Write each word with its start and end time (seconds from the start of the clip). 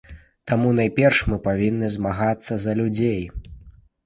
Таму, 0.51 0.69
найперш, 0.79 1.19
мы 1.31 1.37
павінны 1.47 1.91
змагацца 1.97 2.53
за 2.65 2.71
людзей. 2.81 3.21